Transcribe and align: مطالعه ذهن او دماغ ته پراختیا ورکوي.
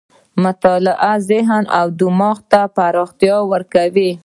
مطالعه 0.43 1.13
ذهن 1.29 1.63
او 1.79 1.85
دماغ 2.01 2.37
ته 2.51 2.61
پراختیا 2.77 3.37
ورکوي. 3.51 4.11